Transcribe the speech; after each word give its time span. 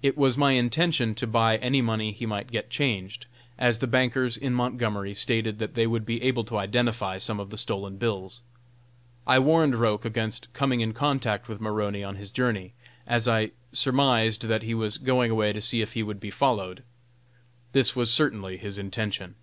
It 0.00 0.16
was 0.16 0.38
my 0.38 0.52
intention 0.52 1.16
to 1.16 1.26
buy 1.26 1.56
any 1.56 1.82
money 1.82 2.12
he 2.12 2.24
might 2.24 2.52
get 2.52 2.70
changed, 2.70 3.26
as 3.58 3.80
the 3.80 3.88
bankers 3.88 4.36
in 4.36 4.54
Montgomery 4.54 5.12
stated 5.12 5.58
that 5.58 5.74
they 5.74 5.88
would 5.88 6.06
be 6.06 6.22
able 6.22 6.44
to 6.44 6.56
identify 6.56 7.18
some 7.18 7.40
of 7.40 7.50
the 7.50 7.56
stolen 7.56 7.96
bills. 7.96 8.42
I 9.26 9.40
warned 9.40 9.74
Roch 9.74 10.04
against 10.04 10.52
coming 10.52 10.82
in 10.82 10.92
contact 10.92 11.48
with 11.48 11.60
Maroney 11.60 12.04
on 12.04 12.14
his 12.14 12.30
journey, 12.30 12.74
as 13.08 13.26
I 13.26 13.50
surmised 13.72 14.42
that 14.42 14.62
he 14.62 14.72
was 14.72 14.98
going 14.98 15.32
away 15.32 15.52
to 15.52 15.60
see 15.60 15.82
if 15.82 15.94
he 15.94 16.04
would 16.04 16.20
be 16.20 16.30
followed. 16.30 16.84
This 17.72 17.96
was 17.96 18.12
certainly 18.12 18.56
his 18.58 18.78
intention. 18.78 19.34